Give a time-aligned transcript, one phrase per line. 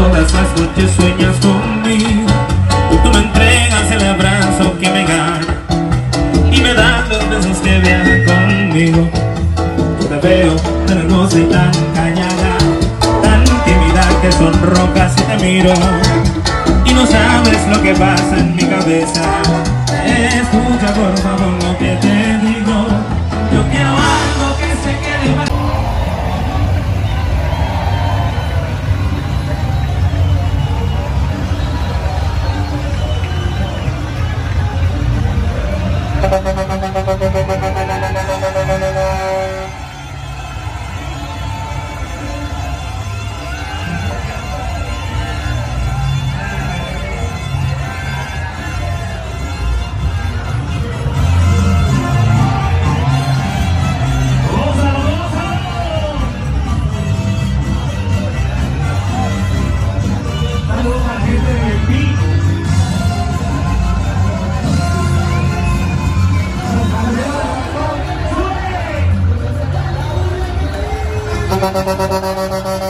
[0.00, 2.26] todas las noches sueñas conmigo
[3.02, 5.40] tú me entregas el abrazo que me gana
[6.50, 9.08] y me das los besos que viajan conmigo.
[10.08, 10.56] Te veo
[10.86, 12.52] tan hermosa y tan callada,
[13.22, 15.74] tan tímida que sonrojas y te miro
[16.84, 19.22] y no sabes lo que pasa en mi cabeza.
[20.06, 22.29] Escucha por favor lo que te
[36.30, 36.60] digo.
[36.70, 37.69] Yo quiero algo que se quede
[71.60, 72.89] ただただただただた